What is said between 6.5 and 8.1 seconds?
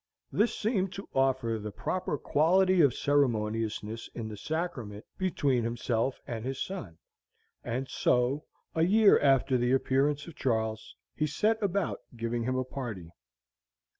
son; and